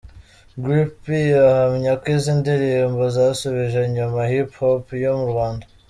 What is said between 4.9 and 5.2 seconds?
yo